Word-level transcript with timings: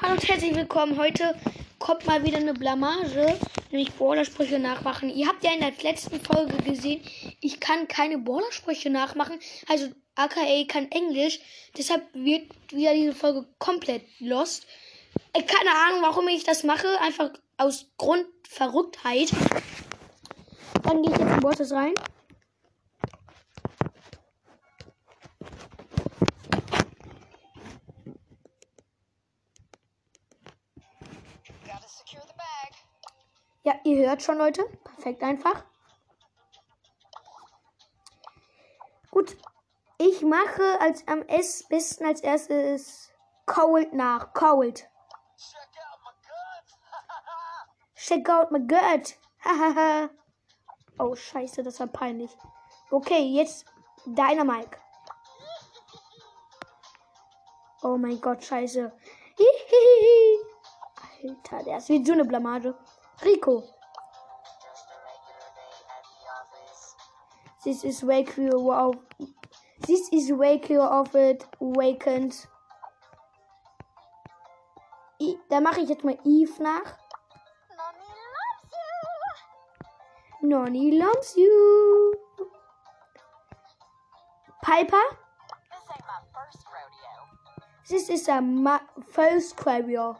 Hallo 0.00 0.12
und 0.12 0.28
herzlich 0.28 0.54
willkommen. 0.54 0.98
Heute 0.98 1.34
kommt 1.78 2.06
mal 2.06 2.24
wieder 2.24 2.38
eine 2.38 2.54
Blamage, 2.54 3.38
nämlich 3.70 3.92
Bordersprüche 3.92 4.58
nachmachen. 4.58 5.10
Ihr 5.10 5.26
habt 5.28 5.42
ja 5.44 5.52
in 5.52 5.60
der 5.60 5.72
letzten 5.82 6.20
Folge 6.20 6.56
gesehen, 6.62 7.02
ich 7.40 7.60
kann 7.60 7.88
keine 7.88 8.18
Bordersprüche 8.18 8.90
nachmachen. 8.90 9.38
Also 9.68 9.88
aka 10.14 10.40
kann 10.68 10.90
Englisch. 10.90 11.40
Deshalb 11.76 12.02
wird 12.14 12.44
wieder 12.70 12.94
diese 12.94 13.14
Folge 13.14 13.46
komplett 13.58 14.02
lost. 14.18 14.66
Äh, 15.32 15.42
Keine 15.42 15.70
Ahnung, 15.70 16.02
warum 16.02 16.28
ich 16.28 16.44
das 16.44 16.64
mache. 16.64 16.88
Einfach 17.00 17.30
aus 17.56 17.86
Grund 17.96 18.26
Verrücktheit. 18.48 19.30
Dann 20.82 21.02
gehe 21.02 21.12
ich 21.12 21.18
jetzt 21.18 21.32
in 21.32 21.40
Bordes 21.40 21.72
rein. 21.72 21.94
Ja, 33.62 33.74
ihr 33.84 34.08
hört 34.08 34.22
schon, 34.22 34.38
Leute. 34.38 34.64
Perfekt 34.84 35.22
einfach. 35.22 35.64
Gut. 39.10 39.36
Ich 39.98 40.22
mache 40.22 40.80
als 40.80 41.06
am 41.08 41.22
es- 41.22 41.66
besten 41.68 42.04
als 42.04 42.20
erstes 42.20 43.10
Cold 43.46 43.92
nach. 43.92 44.32
Cold. 44.34 44.88
Check 45.36 45.68
out 45.80 45.98
my 46.04 46.12
guts. 46.22 46.78
Check 48.06 48.28
out 48.28 48.50
my 48.52 48.60
gut. 48.60 49.16
Hahaha. 49.44 50.10
oh, 50.98 51.14
scheiße, 51.16 51.62
das 51.62 51.80
war 51.80 51.86
peinlich. 51.86 52.30
Okay, 52.90 53.22
jetzt 53.22 53.64
Dynamike. 54.04 54.78
Oh 57.82 57.96
mein 57.98 58.20
Gott, 58.20 58.42
scheiße. 58.42 58.90
Alter, 61.46 61.64
der 61.64 61.78
ist 61.78 61.88
wie 61.88 62.04
so 62.04 62.12
eine 62.12 62.24
Blamage. 62.24 62.74
Rico. 63.24 63.62
This 67.64 67.84
is 67.84 68.02
wake 68.02 68.36
you 68.36 68.70
of 68.72 68.94
This 69.86 70.08
is 70.12 70.30
wake 70.30 70.70
you 70.70 70.80
of 70.80 71.14
it 71.14 71.44
awakened. 71.60 72.34
I, 75.20 75.38
da 75.48 75.60
mache 75.60 75.80
ich 75.80 75.88
jetzt 75.88 76.04
mal 76.04 76.18
Eve 76.24 76.62
nach. 76.62 76.98
Mommy 77.76 78.06
loves 78.34 78.72
you. 80.42 80.48
Nonny 80.48 80.90
loves 80.92 81.36
you. 81.36 82.14
Piper. 84.62 84.96
This 85.70 85.90
ain't 85.90 86.06
my 86.06 86.20
first 86.32 86.66
rodeo. 86.72 87.28
This 87.88 88.08
is 88.10 88.28
a 88.28 88.40
ma 88.40 88.80
first 89.08 89.56
carrier. 89.56 90.16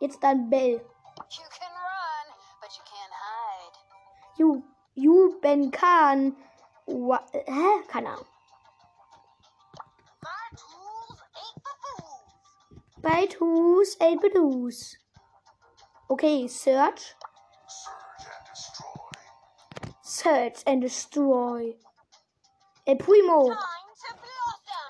Jetzt 0.00 0.22
dann 0.22 0.48
Bell. 0.48 0.72
You 0.72 1.44
can 1.50 1.72
run, 1.72 2.26
but 2.60 2.70
you 2.76 2.82
can't 2.84 3.12
hide. 3.12 3.76
You, 4.38 4.64
you 4.94 5.38
Ben 5.42 5.70
Khan. 5.70 6.36
Wa 6.86 7.20
Hä? 7.32 7.86
Keine 7.88 8.10
Ahnung. 8.10 8.26
My 13.02 13.26
tools 13.26 13.96
Tus, 13.96 13.96
Elbedus. 14.00 14.96
Okay, 16.10 16.48
Search. 16.48 17.14
Search 20.02 20.62
and 20.66 20.82
destroy. 20.82 21.76
El 22.86 22.96
Primo. 22.96 23.54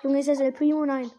Junge, 0.02 0.19
ist 0.19 0.28
das 0.28 0.41
El 0.41 0.52
Primo? 0.52 0.84
Nein. 0.84 1.12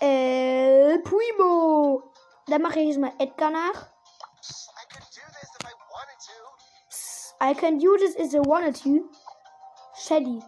El 0.00 0.95
primo. 1.08 2.12
Dann 2.46 2.62
mache 2.62 2.80
ich 2.80 2.88
jetzt 2.88 2.98
mal 2.98 3.12
Edgar 3.18 3.50
nach. 3.50 3.88
I 7.40 7.52
can 7.54 7.78
do 7.78 7.96
this 7.98 8.16
if 8.16 8.34
I 8.34 8.40
wanted 8.40 8.74
to. 8.82 9.10
Shady. 9.94 10.42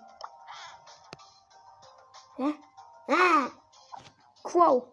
Hä? 2.39 2.55
Ah. 3.11 3.51
Crow. 4.43 4.85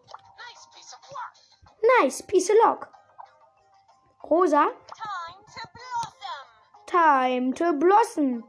Nice 2.00 2.22
piece 2.22 2.50
of 2.50 2.56
luck. 2.64 2.88
Rosa. 4.28 4.66
Time 4.66 5.42
to 5.54 5.62
blossom. 5.76 6.42
Time 6.86 7.52
to 7.54 7.72
blossom. 7.72 8.44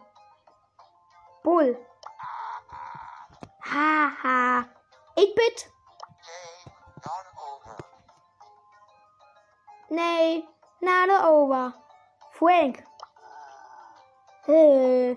Bull. 1.43 1.75
Ha 3.63 4.17
ha. 4.21 4.65
8-Bit. 5.17 5.69
Nee, 9.89 10.43
not 10.81 11.09
over. 11.23 11.73
Frank. 12.31 12.83
Äh. 14.47 15.15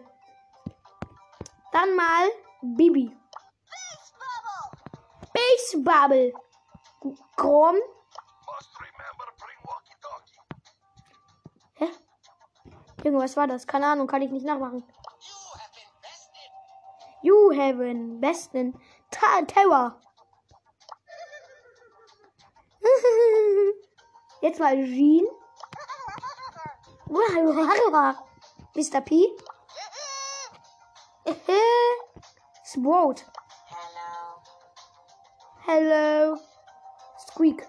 Dann 1.72 1.96
mal 1.96 2.30
Bibi. 2.62 3.16
Base 5.32 5.82
Bubble. 5.82 6.32
Grom. 7.36 7.76
Walkie-talkie. 9.62 10.40
Hä? 11.74 11.88
Junge, 13.04 13.18
was 13.18 13.36
war 13.36 13.46
das? 13.46 13.66
Keine 13.66 13.86
Ahnung, 13.86 14.06
kann 14.06 14.22
ich 14.22 14.30
nicht 14.30 14.44
nachmachen. 14.44 14.84
You 17.22 17.50
have 17.52 17.82
invested. 17.82 18.74
You 19.12 19.50
have 19.50 20.00
Jetzt 24.42 24.58
mal 24.58 24.76
Jean. 24.86 25.26
Mr. 28.74 29.00
P. 29.00 29.36
Sprout. 32.64 33.24
Hello. 35.66 36.38
Squeak. 37.18 37.66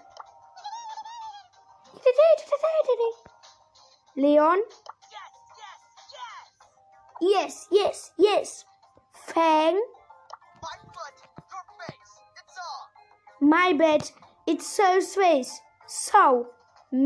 Leon. 4.16 4.58
Yes, 7.20 7.66
yes, 7.70 8.12
yes. 8.18 8.64
Fang. 9.12 9.80
My 13.40 13.72
bed. 13.72 14.10
It's 14.46 14.66
so 14.66 15.00
space. 15.00 15.60
So, 15.86 16.46
Was 16.92 17.00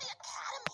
academy. 0.00 0.64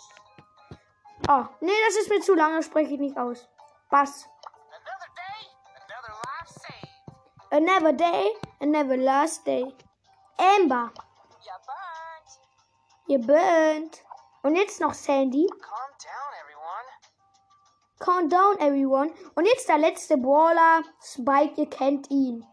Oh, 1.28 1.44
nee, 1.60 1.72
das 1.88 1.96
ist 1.96 2.08
mir 2.08 2.20
zu 2.20 2.34
lange, 2.34 2.62
spreche 2.62 2.94
ich 2.94 3.00
nicht 3.00 3.18
aus. 3.18 3.48
Bass. 3.90 4.28
Another 4.70 5.10
day, 5.16 5.50
another 5.82 6.14
life 6.22 6.52
saved. 6.52 7.02
Another 7.50 7.92
day, 7.92 8.30
another 8.60 8.96
last 8.96 9.44
day. 9.44 9.74
Amber. 10.38 10.92
You 11.44 11.58
burnt. 11.66 12.38
Ihr 13.08 13.18
burnt. 13.18 14.04
Und 14.42 14.54
jetzt 14.54 14.80
noch 14.80 14.94
Sandy. 14.94 15.48
Calm 15.60 15.90
down, 15.98 16.32
everyone. 16.40 16.86
Count 17.98 18.32
down, 18.32 18.58
everyone. 18.60 19.12
Und 19.34 19.46
jetzt 19.46 19.68
der 19.68 19.78
letzte 19.78 20.16
Brawler. 20.16 20.82
Spike, 21.02 21.60
ihr 21.60 21.68
kennt 21.68 22.08
ihn. 22.08 22.46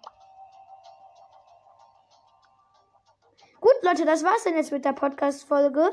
Leute, 3.85 4.05
das 4.05 4.23
war's 4.23 4.45
dann 4.45 4.55
jetzt 4.55 4.71
mit 4.71 4.85
der 4.85 4.93
Podcast-Folge. 4.93 5.91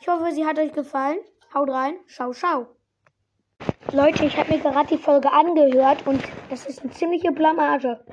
Ich 0.00 0.06
hoffe, 0.06 0.30
sie 0.30 0.46
hat 0.46 0.60
euch 0.60 0.72
gefallen. 0.72 1.18
Haut 1.52 1.70
rein. 1.70 1.96
Schau, 2.06 2.32
schau. 2.32 2.68
Leute, 3.90 4.24
ich 4.24 4.36
habe 4.36 4.52
mir 4.52 4.60
gerade 4.60 4.86
die 4.86 5.02
Folge 5.02 5.28
angehört 5.32 6.06
und 6.06 6.22
das 6.50 6.66
ist 6.66 6.82
eine 6.82 6.92
ziemliche 6.92 7.32
Blamage. 7.32 8.04